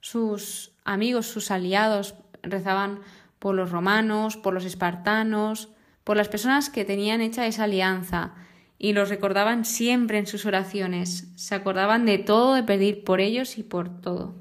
sus 0.00 0.72
amigos, 0.84 1.26
sus 1.26 1.50
aliados, 1.50 2.14
rezaban 2.42 3.00
por 3.38 3.54
los 3.54 3.70
romanos, 3.70 4.36
por 4.36 4.54
los 4.54 4.64
espartanos, 4.64 5.70
por 6.02 6.16
las 6.16 6.28
personas 6.28 6.70
que 6.70 6.84
tenían 6.84 7.20
hecha 7.20 7.46
esa 7.46 7.64
alianza 7.64 8.34
y 8.78 8.92
los 8.92 9.08
recordaban 9.08 9.64
siempre 9.64 10.18
en 10.18 10.26
sus 10.26 10.46
oraciones, 10.46 11.28
se 11.36 11.54
acordaban 11.54 12.04
de 12.04 12.18
todo, 12.18 12.54
de 12.54 12.62
pedir 12.62 13.04
por 13.04 13.20
ellos 13.20 13.56
y 13.56 13.62
por 13.62 14.00
todo. 14.00 14.34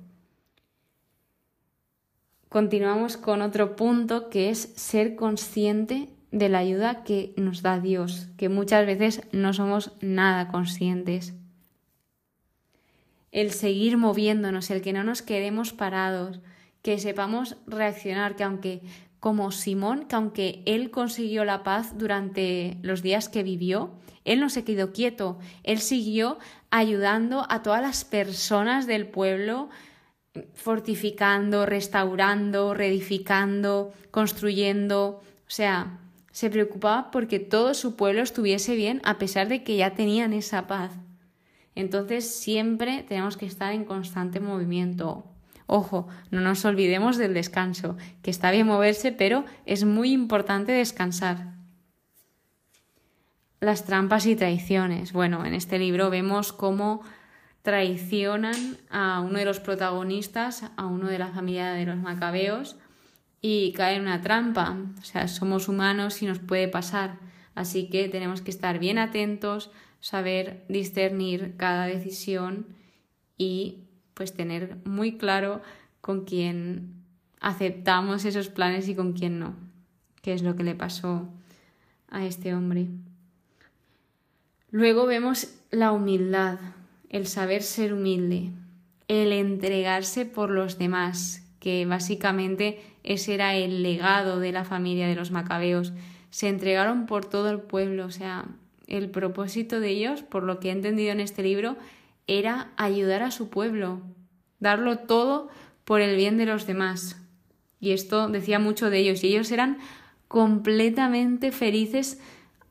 Continuamos 2.50 3.18
con 3.18 3.42
otro 3.42 3.76
punto 3.76 4.30
que 4.30 4.50
es 4.50 4.74
ser 4.76 5.16
consciente 5.16 6.13
de 6.34 6.50
la 6.50 6.58
ayuda 6.58 7.04
que 7.04 7.34
nos 7.38 7.62
da 7.62 7.80
Dios, 7.80 8.28
que 8.38 8.50
muchas 8.50 8.88
veces 8.88 9.22
no 9.32 9.54
somos 9.54 9.92
nada 10.02 10.48
conscientes. 10.48 11.36
El 13.32 13.52
seguir 13.52 13.98
moviéndonos, 13.98 14.72
el 14.72 14.82
que 14.82 14.94
no 14.94 15.04
nos 15.04 15.22
quedemos 15.22 15.74
parados, 15.74 16.40
que 16.82 16.98
sepamos 16.98 17.58
reaccionar, 17.68 18.36
que 18.36 18.44
aunque 18.44 18.82
como 19.20 19.52
Simón, 19.52 20.06
que 20.06 20.16
aunque 20.16 20.64
él 20.66 20.90
consiguió 20.90 21.46
la 21.46 21.62
paz 21.62 22.00
durante 22.00 22.78
los 22.82 23.04
días 23.04 23.30
que 23.30 23.44
vivió, 23.44 23.92
él 24.26 24.40
no 24.40 24.50
se 24.50 24.64
quedó 24.64 24.92
quieto, 24.92 25.38
él 25.62 25.80
siguió 25.80 26.40
ayudando 26.72 27.46
a 27.48 27.62
todas 27.62 27.82
las 27.84 28.06
personas 28.06 28.88
del 28.88 29.06
pueblo, 29.06 29.70
fortificando, 30.56 31.68
restaurando, 31.68 32.74
reedificando, 32.74 33.94
construyendo, 34.10 35.22
o 35.46 35.50
sea, 35.56 36.00
se 36.34 36.50
preocupaba 36.50 37.12
porque 37.12 37.40
todo 37.40 37.74
su 37.74 37.96
pueblo 37.96 38.22
estuviese 38.22 38.76
bien 38.76 39.02
a 39.06 39.18
pesar 39.18 39.48
de 39.48 39.64
que 39.64 39.78
ya 39.78 39.96
tenían 39.96 40.34
esa 40.34 40.68
paz. 40.68 40.92
Entonces 41.74 42.30
siempre 42.30 43.06
tenemos 43.08 43.38
que 43.38 43.46
estar 43.46 43.72
en 43.72 43.86
constante 43.86 44.42
movimiento, 44.42 45.34
Ojo, 45.66 46.08
no 46.30 46.42
nos 46.42 46.66
olvidemos 46.66 47.18
del 47.18 47.34
descanso, 47.34 47.98
que 48.22 48.32
está 48.32 48.52
bien 48.52 48.68
moverse, 48.68 49.12
pero 49.12 49.46
es 49.66 49.86
muy 49.86 50.12
importante 50.12 50.72
descansar. 50.72 51.54
Las 53.60 53.86
trampas 53.86 54.26
y 54.26 54.36
traiciones. 54.36 55.14
Bueno, 55.14 55.46
en 55.46 55.54
este 55.54 55.80
libro 55.80 56.10
vemos 56.10 56.52
cómo 56.52 57.02
traicionan 57.62 58.78
a 58.90 59.22
uno 59.22 59.40
de 59.40 59.46
los 59.46 59.62
protagonistas, 59.62 60.66
a 60.76 60.86
uno 60.86 61.08
de 61.08 61.18
la 61.18 61.30
familia 61.30 61.72
de 61.72 61.86
los 61.86 61.98
macabeos, 61.98 62.76
y 63.46 63.74
cae 63.74 63.98
en 63.98 64.04
una 64.04 64.22
trampa. 64.22 64.78
O 65.00 65.04
sea, 65.04 65.28
somos 65.28 65.68
humanos 65.68 66.22
y 66.22 66.26
nos 66.26 66.40
puede 66.40 66.70
pasar. 66.70 67.20
Así 67.54 67.90
que 67.90 68.08
tenemos 68.08 68.42
que 68.42 68.50
estar 68.50 68.80
bien 68.80 68.98
atentos, 68.98 69.70
saber 70.00 70.64
discernir 70.70 71.56
cada 71.58 71.86
decisión 71.86 72.66
y 73.38 73.84
pues 74.14 74.34
tener 74.34 74.78
muy 74.86 75.18
claro 75.18 75.62
con 76.00 76.24
quién 76.24 76.94
aceptamos 77.42 78.24
esos 78.24 78.48
planes 78.48 78.88
y 78.88 78.96
con 78.96 79.12
quién 79.12 79.40
no, 79.40 79.56
qué 80.22 80.34
es 80.34 80.42
lo 80.42 80.56
que 80.56 80.64
le 80.64 80.74
pasó 80.74 81.28
a 82.10 82.26
este 82.26 82.56
hombre. 82.56 82.88
Luego 84.72 85.06
vemos 85.06 85.54
la 85.70 85.92
humildad, 85.92 86.60
el 87.10 87.28
saber 87.28 87.62
ser 87.62 87.94
humilde, 87.94 88.52
el 89.10 89.34
entregarse 89.34 90.26
por 90.26 90.50
los 90.50 90.78
demás, 90.78 91.43
que 91.64 91.86
básicamente 91.86 92.82
ese 93.04 93.36
era 93.36 93.56
el 93.56 93.84
legado 93.84 94.42
de 94.42 94.52
la 94.52 94.66
familia 94.66 95.08
de 95.08 95.16
los 95.16 95.32
macabeos. 95.32 95.94
Se 96.30 96.50
entregaron 96.50 97.06
por 97.06 97.24
todo 97.24 97.50
el 97.50 97.62
pueblo, 97.62 98.06
o 98.06 98.12
sea, 98.12 98.44
el 98.88 99.10
propósito 99.10 99.80
de 99.80 99.88
ellos, 99.92 100.24
por 100.24 100.44
lo 100.44 100.60
que 100.60 100.68
he 100.68 100.72
entendido 100.74 101.14
en 101.14 101.22
este 101.22 101.42
libro, 101.42 101.78
era 102.28 102.74
ayudar 102.76 103.24
a 103.24 103.32
su 103.32 103.50
pueblo, 103.50 104.02
darlo 104.60 105.00
todo 105.00 105.48
por 105.86 106.02
el 106.02 106.18
bien 106.18 106.38
de 106.38 106.48
los 106.48 106.68
demás. 106.68 107.16
Y 107.80 107.92
esto 107.92 108.28
decía 108.28 108.60
mucho 108.60 108.90
de 108.90 108.98
ellos, 108.98 109.24
y 109.24 109.28
ellos 109.28 109.50
eran 109.50 109.78
completamente 110.28 111.54
felices 111.54 112.20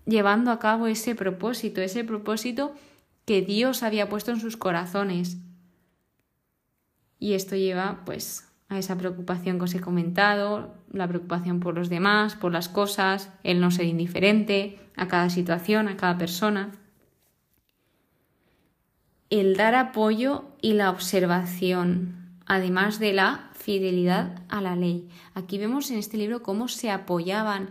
llevando 0.04 0.50
a 0.50 0.58
cabo 0.58 0.86
ese 0.86 1.14
propósito, 1.14 1.80
ese 1.80 2.04
propósito 2.04 2.74
que 3.24 3.40
Dios 3.40 3.82
había 3.82 4.10
puesto 4.10 4.32
en 4.32 4.40
sus 4.40 4.58
corazones. 4.58 5.38
Y 7.18 7.32
esto 7.32 7.56
lleva 7.56 8.02
pues 8.04 8.51
a 8.72 8.78
esa 8.78 8.96
preocupación 8.96 9.58
que 9.58 9.64
os 9.64 9.74
he 9.74 9.80
comentado, 9.80 10.74
la 10.92 11.06
preocupación 11.06 11.60
por 11.60 11.74
los 11.74 11.88
demás, 11.88 12.36
por 12.36 12.52
las 12.52 12.68
cosas, 12.68 13.30
el 13.44 13.60
no 13.60 13.70
ser 13.70 13.86
indiferente 13.86 14.78
a 14.96 15.08
cada 15.08 15.28
situación, 15.30 15.88
a 15.88 15.96
cada 15.96 16.16
persona 16.18 16.72
el 19.32 19.56
dar 19.56 19.74
apoyo 19.74 20.44
y 20.60 20.74
la 20.74 20.90
observación, 20.90 22.36
además 22.44 22.98
de 22.98 23.14
la 23.14 23.48
fidelidad 23.54 24.42
a 24.50 24.60
la 24.60 24.76
ley. 24.76 25.08
Aquí 25.32 25.56
vemos 25.56 25.90
en 25.90 25.96
este 25.96 26.18
libro 26.18 26.42
cómo 26.42 26.68
se 26.68 26.90
apoyaban 26.90 27.70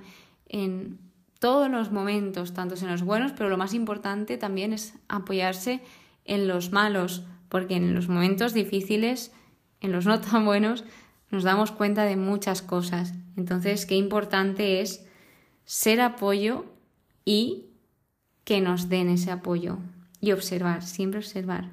en 0.49 0.97
todos 1.37 1.69
los 1.69 1.91
momentos, 1.91 2.53
tanto 2.53 2.73
en 2.73 2.89
los 2.89 3.03
buenos, 3.03 3.33
pero 3.33 3.47
lo 3.47 3.57
más 3.57 3.75
importante 3.75 4.39
también 4.39 4.73
es 4.73 4.95
apoyarse 5.07 5.83
en 6.25 6.47
los 6.47 6.71
malos, 6.71 7.25
porque 7.47 7.75
en 7.75 7.93
los 7.93 8.09
momentos 8.09 8.55
difíciles, 8.55 9.31
en 9.81 9.91
los 9.91 10.05
no 10.05 10.21
tan 10.21 10.45
buenos, 10.45 10.85
nos 11.29 11.43
damos 11.43 11.71
cuenta 11.71 12.03
de 12.03 12.15
muchas 12.15 12.61
cosas. 12.61 13.13
Entonces, 13.35 13.85
qué 13.85 13.95
importante 13.95 14.81
es 14.81 15.05
ser 15.65 16.01
apoyo 16.01 16.65
y 17.25 17.65
que 18.43 18.61
nos 18.61 18.89
den 18.89 19.09
ese 19.09 19.31
apoyo 19.31 19.79
y 20.19 20.31
observar, 20.31 20.83
siempre 20.83 21.19
observar. 21.19 21.69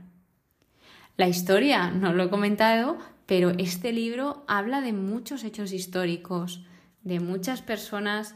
La 1.17 1.29
historia, 1.29 1.91
no 1.91 2.13
lo 2.13 2.25
he 2.25 2.31
comentado, 2.31 2.99
pero 3.27 3.51
este 3.59 3.93
libro 3.93 4.45
habla 4.47 4.81
de 4.81 4.93
muchos 4.93 5.45
hechos 5.45 5.73
históricos, 5.73 6.65
de 7.03 7.21
muchas 7.21 7.61
personas 7.63 8.35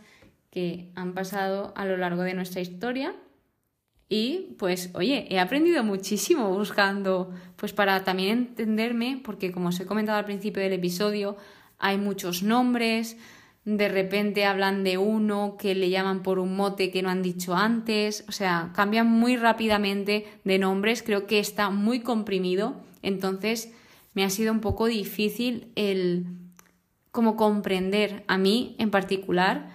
que 0.50 0.90
han 0.94 1.14
pasado 1.14 1.72
a 1.76 1.84
lo 1.86 1.96
largo 1.96 2.22
de 2.22 2.34
nuestra 2.34 2.60
historia 2.60 3.14
Y 4.12 4.56
pues, 4.58 4.90
oye, 4.92 5.26
he 5.30 5.40
aprendido 5.40 5.82
muchísimo 5.82 6.50
buscando, 6.50 7.32
pues 7.56 7.72
para 7.72 8.04
también 8.04 8.28
entenderme, 8.28 9.18
porque 9.24 9.52
como 9.52 9.70
os 9.70 9.80
he 9.80 9.86
comentado 9.86 10.18
al 10.18 10.26
principio 10.26 10.62
del 10.62 10.74
episodio, 10.74 11.38
hay 11.78 11.96
muchos 11.96 12.42
nombres, 12.42 13.16
de 13.64 13.88
repente 13.88 14.44
hablan 14.44 14.84
de 14.84 14.98
uno 14.98 15.56
que 15.58 15.74
le 15.74 15.88
llaman 15.88 16.22
por 16.22 16.38
un 16.38 16.54
mote 16.54 16.90
que 16.90 17.00
no 17.00 17.08
han 17.08 17.22
dicho 17.22 17.56
antes, 17.56 18.26
o 18.28 18.32
sea, 18.32 18.70
cambian 18.74 19.06
muy 19.06 19.38
rápidamente 19.38 20.26
de 20.44 20.58
nombres, 20.58 21.02
creo 21.02 21.26
que 21.26 21.38
está 21.38 21.70
muy 21.70 22.00
comprimido, 22.00 22.74
entonces 23.00 23.72
me 24.12 24.24
ha 24.24 24.28
sido 24.28 24.52
un 24.52 24.60
poco 24.60 24.88
difícil 24.88 25.72
el 25.74 26.26
como 27.12 27.36
comprender 27.36 28.24
a 28.28 28.36
mí 28.36 28.76
en 28.78 28.90
particular, 28.90 29.70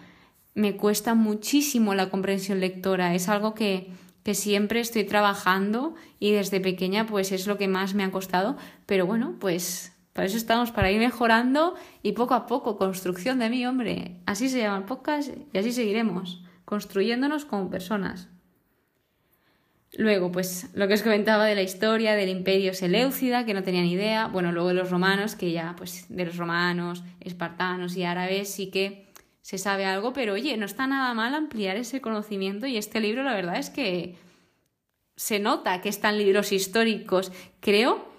me 0.53 0.75
cuesta 0.75 1.15
muchísimo 1.15 1.95
la 1.95 2.11
comprensión 2.11 2.59
lectora, 2.59 3.15
es 3.15 3.29
algo 3.29 3.55
que, 3.55 3.89
que 4.27 4.35
siempre 4.35 4.81
estoy 4.81 5.05
trabajando 5.05 5.95
y 6.19 6.33
desde 6.33 6.59
pequeña 6.59 7.05
pues 7.05 7.31
es 7.31 7.47
lo 7.47 7.57
que 7.57 7.69
más 7.69 7.93
me 7.93 8.03
ha 8.03 8.11
costado, 8.11 8.57
pero 8.85 9.05
bueno, 9.05 9.37
pues 9.39 9.93
para 10.11 10.25
eso 10.25 10.35
estamos, 10.35 10.71
para 10.71 10.91
ir 10.91 10.99
mejorando 10.99 11.75
y 12.03 12.11
poco 12.11 12.33
a 12.33 12.45
poco, 12.45 12.77
construcción 12.77 13.39
de 13.39 13.49
mí, 13.49 13.65
hombre. 13.65 14.17
Así 14.25 14.49
se 14.49 14.59
llama 14.59 14.79
el 14.79 14.83
podcast 14.83 15.29
y 15.53 15.57
así 15.57 15.71
seguiremos, 15.71 16.43
construyéndonos 16.65 17.45
como 17.45 17.69
personas. 17.69 18.27
Luego, 19.97 20.29
pues 20.29 20.71
lo 20.73 20.89
que 20.89 20.95
os 20.95 21.03
comentaba 21.03 21.45
de 21.45 21.55
la 21.55 21.61
historia 21.61 22.13
del 22.15 22.27
imperio 22.27 22.73
Seleucida, 22.73 23.45
que 23.45 23.53
no 23.53 23.63
tenía 23.63 23.81
ni 23.81 23.93
idea. 23.93 24.27
Bueno, 24.27 24.51
luego 24.51 24.67
de 24.67 24.73
los 24.73 24.91
romanos, 24.91 25.35
que 25.35 25.53
ya, 25.53 25.73
pues 25.77 26.05
de 26.09 26.25
los 26.25 26.35
romanos, 26.35 27.01
espartanos 27.21 27.95
y 27.95 28.03
árabes 28.03 28.53
sí 28.53 28.71
que 28.71 29.06
se 29.47 29.57
sabe 29.57 29.85
algo, 29.85 30.11
pero 30.11 30.33
oye, 30.33 30.57
no 30.57 30.65
está 30.65 30.87
nada 30.87 31.13
mal 31.13 31.33
ampliar 31.33 31.77
ese 31.77 32.01
conocimiento 32.01 32.67
y 32.67 32.75
este 32.75 32.99
libro 32.99 33.23
la 33.23 33.33
verdad 33.33 33.57
es 33.57 33.69
que 33.69 34.17
se 35.15 35.39
nota 35.39 35.79
que 35.79 35.87
están 35.87 36.17
libros 36.17 36.51
históricos. 36.51 37.31
Creo 37.61 38.09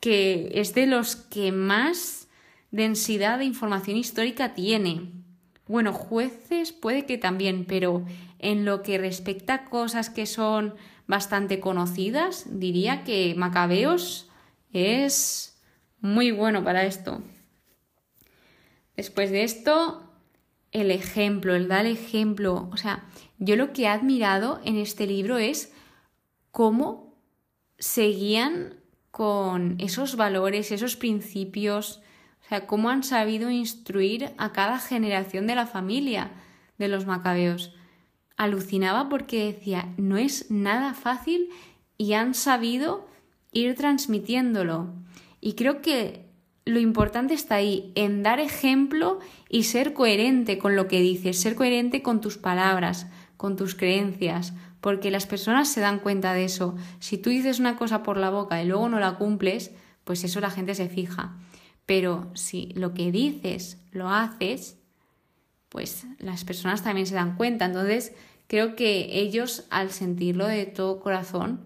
que 0.00 0.50
es 0.54 0.74
de 0.74 0.88
los 0.88 1.14
que 1.14 1.52
más 1.52 2.26
densidad 2.72 3.38
de 3.38 3.44
información 3.44 3.96
histórica 3.96 4.54
tiene. 4.54 5.12
Bueno, 5.68 5.92
jueces 5.92 6.72
puede 6.72 7.06
que 7.06 7.16
también, 7.16 7.64
pero 7.64 8.04
en 8.40 8.64
lo 8.64 8.82
que 8.82 8.98
respecta 8.98 9.54
a 9.54 9.64
cosas 9.66 10.10
que 10.10 10.26
son 10.26 10.74
bastante 11.06 11.60
conocidas, 11.60 12.44
diría 12.58 13.04
que 13.04 13.36
Macabeos 13.36 14.28
es 14.72 15.62
muy 16.00 16.32
bueno 16.32 16.64
para 16.64 16.86
esto. 16.86 17.22
Después 18.96 19.30
de 19.30 19.44
esto, 19.44 20.02
el 20.72 20.90
ejemplo, 20.90 21.54
el 21.54 21.68
dar 21.68 21.86
ejemplo. 21.86 22.68
O 22.72 22.76
sea, 22.76 23.04
yo 23.38 23.56
lo 23.56 23.72
que 23.72 23.82
he 23.82 23.88
admirado 23.88 24.60
en 24.64 24.76
este 24.76 25.06
libro 25.06 25.38
es 25.38 25.72
cómo 26.50 27.14
seguían 27.78 28.80
con 29.10 29.76
esos 29.78 30.16
valores, 30.16 30.72
esos 30.72 30.96
principios, 30.96 32.02
o 32.44 32.48
sea, 32.48 32.66
cómo 32.66 32.90
han 32.90 33.02
sabido 33.02 33.50
instruir 33.50 34.32
a 34.38 34.52
cada 34.52 34.78
generación 34.78 35.46
de 35.46 35.54
la 35.54 35.66
familia 35.66 36.32
de 36.78 36.88
los 36.88 37.06
macabeos. 37.06 37.74
Alucinaba 38.36 39.08
porque 39.08 39.46
decía, 39.46 39.92
no 39.96 40.18
es 40.18 40.50
nada 40.50 40.94
fácil 40.94 41.48
y 41.96 42.12
han 42.12 42.34
sabido 42.34 43.08
ir 43.52 43.74
transmitiéndolo. 43.74 44.92
Y 45.40 45.54
creo 45.54 45.80
que 45.80 46.25
lo 46.66 46.80
importante 46.80 47.32
está 47.32 47.54
ahí, 47.54 47.92
en 47.94 48.24
dar 48.24 48.40
ejemplo 48.40 49.20
y 49.48 49.62
ser 49.62 49.94
coherente 49.94 50.58
con 50.58 50.74
lo 50.74 50.88
que 50.88 51.00
dices, 51.00 51.40
ser 51.40 51.54
coherente 51.54 52.02
con 52.02 52.20
tus 52.20 52.38
palabras, 52.38 53.06
con 53.36 53.56
tus 53.56 53.76
creencias, 53.76 54.52
porque 54.80 55.12
las 55.12 55.26
personas 55.26 55.68
se 55.68 55.80
dan 55.80 56.00
cuenta 56.00 56.34
de 56.34 56.44
eso. 56.44 56.74
Si 56.98 57.18
tú 57.18 57.30
dices 57.30 57.60
una 57.60 57.76
cosa 57.76 58.02
por 58.02 58.16
la 58.16 58.30
boca 58.30 58.60
y 58.60 58.66
luego 58.66 58.88
no 58.88 58.98
la 58.98 59.14
cumples, 59.14 59.70
pues 60.02 60.24
eso 60.24 60.40
la 60.40 60.50
gente 60.50 60.74
se 60.74 60.88
fija. 60.88 61.36
Pero 61.86 62.30
si 62.34 62.72
lo 62.74 62.94
que 62.94 63.12
dices 63.12 63.80
lo 63.92 64.10
haces, 64.10 64.76
pues 65.68 66.04
las 66.18 66.44
personas 66.44 66.82
también 66.82 67.06
se 67.06 67.14
dan 67.14 67.36
cuenta. 67.36 67.66
Entonces, 67.66 68.12
creo 68.48 68.74
que 68.74 69.20
ellos, 69.20 69.66
al 69.70 69.92
sentirlo 69.92 70.48
de 70.48 70.66
todo 70.66 70.98
corazón, 70.98 71.60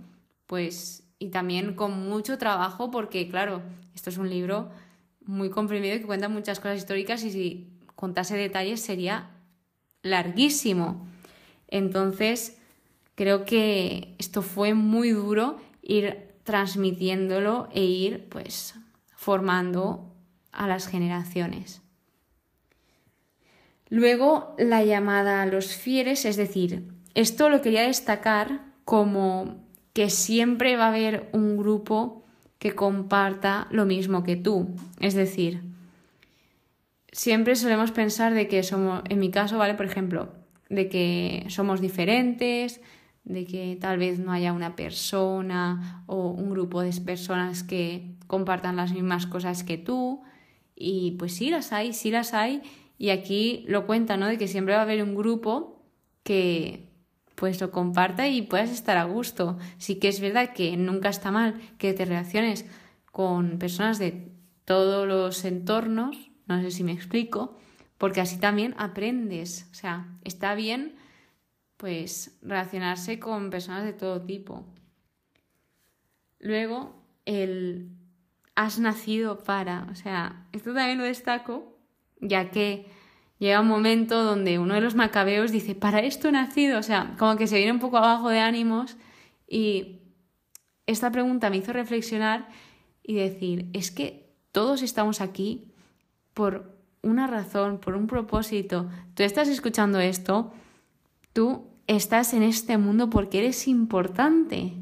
pues, 0.47 1.05
y 1.19 1.29
también 1.29 1.75
con 1.75 2.07
mucho 2.07 2.37
trabajo, 2.37 2.91
porque 2.91 3.29
claro, 3.29 3.63
esto 3.95 4.11
es 4.11 4.19
un 4.19 4.29
libro 4.29 4.71
muy 5.31 5.49
comprimido 5.49 5.97
que 5.97 6.07
cuenta 6.07 6.29
muchas 6.29 6.59
cosas 6.59 6.79
históricas 6.79 7.23
y 7.23 7.31
si 7.31 7.71
contase 7.95 8.37
detalles 8.37 8.81
sería 8.81 9.31
larguísimo. 10.03 11.07
Entonces, 11.69 12.59
creo 13.15 13.45
que 13.45 14.15
esto 14.19 14.43
fue 14.43 14.75
muy 14.75 15.11
duro 15.11 15.61
ir 15.83 16.35
transmitiéndolo 16.43 17.69
e 17.73 17.85
ir 17.85 18.29
pues 18.29 18.75
formando 19.15 20.13
a 20.51 20.67
las 20.67 20.89
generaciones. 20.89 21.81
Luego 23.89 24.55
la 24.59 24.83
llamada 24.85 25.43
a 25.43 25.47
los 25.47 25.75
fieres, 25.75 26.25
es 26.25 26.37
decir, 26.37 26.93
esto 27.15 27.49
lo 27.49 27.61
quería 27.61 27.83
destacar 27.83 28.65
como 28.85 29.65
que 29.93 30.11
siempre 30.11 30.77
va 30.77 30.87
a 30.87 30.89
haber 30.89 31.29
un 31.33 31.57
grupo 31.57 32.25
que 32.61 32.75
comparta 32.75 33.67
lo 33.71 33.87
mismo 33.87 34.23
que 34.23 34.37
tú. 34.37 34.69
Es 35.01 35.15
decir, 35.15 35.63
siempre 37.11 37.57
solemos 37.57 37.91
pensar 37.91 38.35
de 38.35 38.49
que 38.49 38.63
somos, 38.63 39.03
en 39.09 39.19
mi 39.19 39.31
caso, 39.31 39.57
¿vale? 39.57 39.75
Por 39.75 39.87
ejemplo, 39.87 40.29
de 40.69 40.91
que 40.91 41.47
somos 41.49 41.81
diferentes, 41.81 42.83
de 43.25 43.47
que 43.47 43.79
tal 43.81 43.99
vez 43.99 44.19
no 44.19 44.31
haya 44.31 44.53
una 44.53 44.77
persona 44.77 46.05
o 46.07 46.29
un 46.29 46.51
grupo 46.51 46.83
de 46.83 46.93
personas 47.01 47.63
que 47.63 48.15
compartan 48.27 48.77
las 48.77 48.93
mismas 48.93 49.27
cosas 49.27 49.65
que 49.65 49.79
tú. 49.79 50.23
Y 50.77 51.13
pues 51.13 51.35
sí 51.35 51.49
las 51.49 51.73
hay, 51.73 51.95
sí 51.95 52.11
las 52.11 52.35
hay. 52.35 52.61
Y 52.99 53.09
aquí 53.09 53.65
lo 53.69 53.87
cuenta, 53.87 54.19
¿no? 54.19 54.27
De 54.27 54.37
que 54.37 54.49
siempre 54.49 54.75
va 54.75 54.81
a 54.81 54.85
haber 54.85 55.03
un 55.03 55.15
grupo 55.15 55.83
que 56.25 56.90
pues 57.41 57.59
lo 57.59 57.71
comparta 57.71 58.29
y 58.29 58.43
puedas 58.43 58.69
estar 58.69 58.99
a 58.99 59.05
gusto. 59.05 59.57
Sí 59.79 59.95
que 59.95 60.09
es 60.09 60.21
verdad 60.21 60.53
que 60.53 60.77
nunca 60.77 61.09
está 61.09 61.31
mal 61.31 61.59
que 61.79 61.95
te 61.95 62.05
relaciones 62.05 62.67
con 63.11 63.59
personas 63.59 63.99
de 63.99 64.31
todos 64.67 65.09
los 65.09 65.43
entornos, 65.47 66.31
no 66.47 66.61
sé 66.61 66.71
si 66.71 66.85
me 66.85 66.93
explico, 66.93 67.57
porque 67.97 68.21
así 68.21 68.39
también 68.39 68.75
aprendes. 68.77 69.67
O 69.73 69.75
sea, 69.75 70.07
está 70.23 70.55
bien 70.55 70.97
pues 71.79 72.39
relacionarse 72.43 73.19
con 73.19 73.49
personas 73.49 73.85
de 73.85 73.95
todo 73.95 74.21
tipo. 74.21 74.67
Luego, 76.41 77.03
el 77.25 77.89
has 78.55 78.79
nacido 78.79 79.45
para, 79.45 79.89
o 79.91 79.95
sea, 79.95 80.47
esto 80.53 80.75
también 80.75 80.99
lo 80.99 81.05
destaco, 81.05 81.79
ya 82.21 82.51
que 82.51 82.85
llega 83.41 83.61
un 83.61 83.67
momento 83.67 84.23
donde 84.23 84.61
uno 84.61 84.75
de 84.75 84.81
los 84.81 84.95
macabeos 84.95 85.51
dice, 85.51 85.75
para 85.75 86.01
esto 86.01 86.29
he 86.29 86.33
nacido, 86.33 86.79
o 86.79 86.83
sea, 86.85 87.17
como 87.19 87.37
que 87.37 87.49
se 87.49 87.57
viene 87.57 87.73
un 87.73 87.81
poco 87.81 87.97
abajo 87.97 88.29
de 88.29 88.39
ánimos 88.39 88.97
y 89.49 90.03
esta 90.87 91.11
pregunta 91.11 91.51
me 91.51 91.57
hizo 91.57 91.73
reflexionar 91.73 92.49
y 93.03 93.15
decir, 93.15 93.69
es 93.73 93.91
que 93.91 94.31
todos 94.53 94.83
estamos 94.83 95.21
aquí 95.21 95.73
por 96.35 96.79
una 97.03 97.27
razón, 97.27 97.79
por 97.79 97.97
un 97.97 98.07
propósito. 98.07 98.91
Tú 99.15 99.23
estás 99.23 99.49
escuchando 99.49 100.01
esto, 100.01 100.53
tú 101.33 101.67
estás 101.87 102.35
en 102.35 102.43
este 102.43 102.77
mundo 102.77 103.09
porque 103.09 103.39
eres 103.39 103.67
importante, 103.67 104.75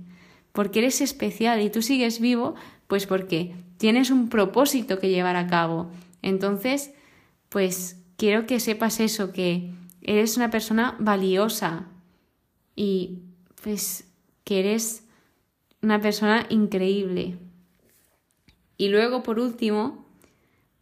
porque 0.52 0.80
eres 0.80 1.00
especial 1.00 1.62
y 1.62 1.70
tú 1.70 1.80
sigues 1.80 2.20
vivo, 2.20 2.56
pues 2.88 3.06
porque 3.06 3.54
tienes 3.76 4.10
un 4.10 4.28
propósito 4.28 4.98
que 4.98 5.10
llevar 5.10 5.36
a 5.36 5.46
cabo. 5.46 5.90
Entonces, 6.22 6.92
pues 7.50 7.97
quiero 8.18 8.46
que 8.46 8.60
sepas 8.60 9.00
eso, 9.00 9.32
que 9.32 9.70
eres 10.02 10.36
una 10.36 10.50
persona 10.50 10.96
valiosa 10.98 11.86
y 12.76 13.20
pues 13.62 14.04
que 14.44 14.60
eres 14.60 15.04
una 15.80 16.00
persona 16.00 16.44
increíble. 16.50 17.38
Y 18.76 18.88
luego, 18.88 19.22
por 19.22 19.38
último, 19.38 20.04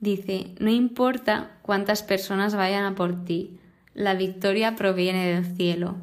dice, 0.01 0.55
no 0.59 0.71
importa 0.71 1.59
cuántas 1.63 2.03
personas 2.03 2.55
vayan 2.55 2.85
a 2.85 2.95
por 2.95 3.25
ti, 3.25 3.59
la 3.95 4.15
victoria 4.15 4.75
proviene 4.75 5.27
del 5.27 5.57
cielo. 5.57 5.97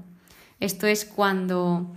Esto 0.60 0.88
es 0.88 1.04
cuando 1.04 1.94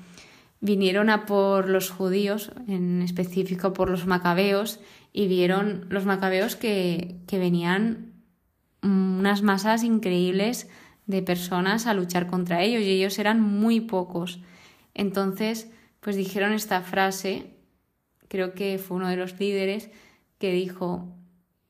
vinieron 0.61 1.11
a 1.11 1.27
por 1.27 1.68
los 1.68 1.90
judíos, 1.90 2.53
en 2.68 3.03
específico 3.03 3.72
por 3.72 3.90
los 3.90 4.07
macabeos, 4.07 4.81
y 5.12 5.29
vieron 5.29 5.87
los 5.88 6.05
macabeos 6.07 6.57
que, 6.57 7.16
que 7.27 7.38
venían 7.38 8.15
unas 8.83 9.43
masas 9.43 9.83
increíbles 9.83 10.69
de 11.07 11.23
personas 11.23 11.87
a 11.87 11.95
luchar 11.95 12.27
contra 12.27 12.62
ellos 12.62 12.83
y 12.83 12.91
ellos 12.91 13.19
eran 13.19 13.41
muy 13.41 13.81
pocos. 13.81 14.41
Entonces, 14.95 15.71
pues 16.01 16.17
dijeron 16.17 16.53
esta 16.53 16.83
frase, 16.83 17.57
creo 18.29 18.55
que 18.55 18.79
fue 18.79 18.97
uno 18.97 19.09
de 19.09 19.17
los 19.17 19.39
líderes, 19.39 19.91
que 20.39 20.53
dijo, 20.53 21.15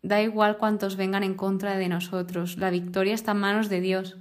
da 0.03 0.23
igual 0.23 0.57
cuántos 0.59 0.97
vengan 0.97 1.23
en 1.23 1.35
contra 1.35 1.77
de 1.77 1.89
nosotros, 1.89 2.57
la 2.57 2.71
victoria 2.71 3.15
está 3.15 3.33
en 3.33 3.39
manos 3.39 3.69
de 3.69 3.81
Dios. 3.81 4.17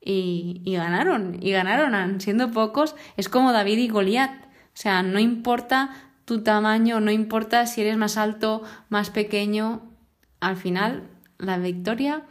y, 0.00 0.62
y 0.64 0.74
ganaron, 0.76 1.38
y 1.40 1.50
ganaron, 1.50 2.20
siendo 2.20 2.50
pocos, 2.50 2.94
es 3.16 3.28
como 3.28 3.52
David 3.52 3.78
y 3.78 3.88
Goliat. 3.88 4.30
O 4.30 4.80
sea, 4.80 5.02
no 5.02 5.18
importa 5.18 5.90
tu 6.24 6.42
tamaño, 6.42 7.00
no 7.00 7.10
importa 7.10 7.66
si 7.66 7.80
eres 7.80 7.96
más 7.96 8.16
alto, 8.16 8.62
más 8.88 9.10
pequeño, 9.10 9.82
al 10.40 10.56
final 10.56 11.10
la 11.38 11.58
victoria 11.58 12.24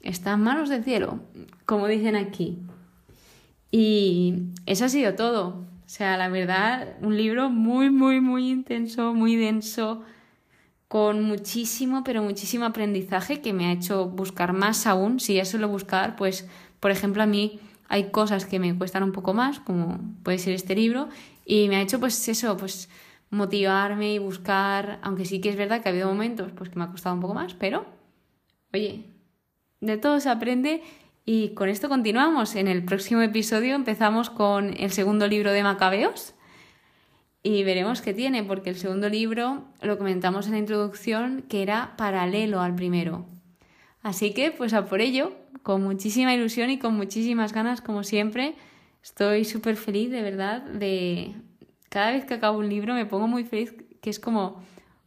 está 0.00 0.32
en 0.32 0.40
manos 0.40 0.68
del 0.68 0.84
cielo, 0.84 1.20
como 1.66 1.86
dicen 1.86 2.16
aquí. 2.16 2.58
Y 3.70 4.34
eso 4.66 4.84
ha 4.84 4.88
sido 4.88 5.14
todo. 5.14 5.64
O 5.90 5.92
sea, 5.92 6.16
la 6.16 6.28
verdad, 6.28 6.96
un 7.00 7.16
libro 7.16 7.50
muy, 7.50 7.90
muy, 7.90 8.20
muy 8.20 8.50
intenso, 8.50 9.12
muy 9.14 9.36
denso, 9.36 10.02
con 10.88 11.22
muchísimo, 11.22 12.02
pero 12.04 12.22
muchísimo 12.22 12.64
aprendizaje 12.64 13.40
que 13.40 13.52
me 13.52 13.66
ha 13.66 13.72
hecho 13.72 14.06
buscar 14.08 14.52
más 14.52 14.86
aún. 14.86 15.20
Si 15.20 15.34
ya 15.34 15.44
suelo 15.44 15.68
buscar, 15.68 16.16
pues, 16.16 16.48
por 16.80 16.90
ejemplo, 16.90 17.22
a 17.22 17.26
mí 17.26 17.60
hay 17.88 18.10
cosas 18.10 18.44
que 18.46 18.58
me 18.58 18.76
cuestan 18.76 19.02
un 19.02 19.12
poco 19.12 19.34
más, 19.34 19.60
como 19.60 20.00
puede 20.22 20.38
ser 20.38 20.54
este 20.54 20.74
libro, 20.74 21.08
y 21.44 21.68
me 21.68 21.76
ha 21.76 21.82
hecho, 21.82 22.00
pues, 22.00 22.28
eso, 22.28 22.56
pues, 22.56 22.88
motivarme 23.30 24.14
y 24.14 24.18
buscar, 24.18 24.98
aunque 25.02 25.24
sí 25.24 25.40
que 25.40 25.50
es 25.50 25.56
verdad 25.56 25.82
que 25.82 25.88
ha 25.88 25.92
habido 25.92 26.08
momentos, 26.08 26.52
pues, 26.52 26.70
que 26.70 26.78
me 26.78 26.84
ha 26.84 26.88
costado 26.90 27.14
un 27.14 27.20
poco 27.20 27.34
más, 27.34 27.54
pero, 27.54 27.84
oye, 28.72 29.04
de 29.80 29.96
todo 29.96 30.20
se 30.20 30.28
aprende 30.28 30.82
y 31.24 31.50
con 31.50 31.68
esto 31.68 31.88
continuamos. 31.88 32.54
En 32.54 32.68
el 32.68 32.84
próximo 32.84 33.22
episodio 33.22 33.74
empezamos 33.74 34.30
con 34.30 34.74
el 34.78 34.90
segundo 34.90 35.26
libro 35.26 35.52
de 35.52 35.62
Macabeos 35.62 36.34
y 37.42 37.64
veremos 37.64 38.02
qué 38.02 38.12
tiene, 38.12 38.44
porque 38.44 38.70
el 38.70 38.76
segundo 38.76 39.08
libro 39.08 39.64
lo 39.80 39.96
comentamos 39.96 40.46
en 40.46 40.52
la 40.52 40.58
introducción 40.58 41.44
que 41.48 41.62
era 41.62 41.94
paralelo 41.96 42.60
al 42.60 42.74
primero. 42.74 43.26
Así 44.02 44.32
que, 44.32 44.50
pues 44.50 44.72
a 44.72 44.86
por 44.86 45.00
ello, 45.00 45.32
con 45.62 45.82
muchísima 45.82 46.34
ilusión 46.34 46.70
y 46.70 46.78
con 46.78 46.96
muchísimas 46.96 47.52
ganas, 47.52 47.80
como 47.82 48.02
siempre. 48.02 48.54
Estoy 49.02 49.44
súper 49.44 49.76
feliz, 49.76 50.10
de 50.10 50.22
verdad, 50.22 50.62
de... 50.62 51.34
Cada 51.88 52.12
vez 52.12 52.24
que 52.24 52.34
acabo 52.34 52.58
un 52.58 52.68
libro 52.68 52.94
me 52.94 53.04
pongo 53.04 53.26
muy 53.26 53.44
feliz, 53.44 53.74
que 54.00 54.10
es 54.10 54.20
como 54.20 54.62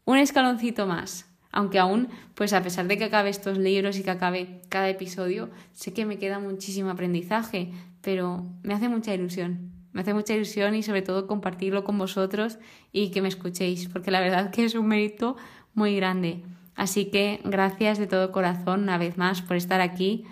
un 0.05 0.17
escaloncito 0.17 0.85
más 0.85 1.32
aunque 1.53 1.79
aún, 1.79 2.09
pues 2.33 2.51
a 2.51 2.63
pesar 2.63 2.87
de 2.87 2.97
que 2.97 3.05
acabe 3.05 3.29
estos 3.29 3.59
libros 3.59 3.97
y 3.97 4.03
que 4.03 4.09
acabe 4.09 4.61
cada 4.69 4.89
episodio, 4.89 5.51
sé 5.71 5.93
que 5.93 6.05
me 6.05 6.17
queda 6.17 6.39
muchísimo 6.39 6.89
aprendizaje, 6.89 7.71
pero 8.01 8.43
me 8.63 8.73
hace 8.73 8.89
mucha 8.89 9.13
ilusión. 9.13 9.71
Me 9.93 10.01
hace 10.01 10.15
mucha 10.15 10.33
ilusión 10.33 10.73
y 10.73 10.81
sobre 10.81 11.03
todo 11.03 11.27
compartirlo 11.27 11.83
con 11.83 11.99
vosotros 11.99 12.57
y 12.91 13.11
que 13.11 13.21
me 13.21 13.27
escuchéis, 13.27 13.87
porque 13.87 14.09
la 14.09 14.19
verdad 14.19 14.49
que 14.49 14.65
es 14.65 14.73
un 14.73 14.87
mérito 14.87 15.37
muy 15.75 15.95
grande. 15.95 16.43
Así 16.75 17.05
que 17.05 17.39
gracias 17.43 17.99
de 17.99 18.07
todo 18.07 18.31
corazón 18.31 18.81
una 18.81 18.97
vez 18.97 19.17
más 19.17 19.43
por 19.43 19.55
estar 19.55 19.79
aquí, 19.79 20.25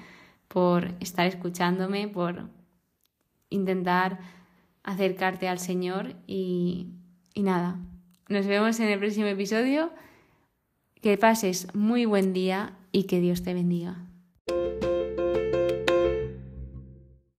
por 0.47 0.95
estar 0.99 1.27
escuchándome, 1.27 2.07
por 2.07 2.49
intentar 3.51 4.17
acercarte 4.81 5.47
al 5.47 5.59
Señor 5.59 6.15
y, 6.25 6.87
y 7.35 7.43
nada. 7.43 7.77
Nos 8.27 8.47
vemos 8.47 8.79
en 8.79 8.87
el 8.87 8.97
próximo 8.97 9.27
episodio. 9.27 9.91
Que 11.01 11.17
pases 11.17 11.67
muy 11.73 12.05
buen 12.05 12.31
día 12.31 12.77
y 12.91 13.03
que 13.03 13.19
Dios 13.19 13.41
te 13.41 13.55
bendiga. 13.55 14.05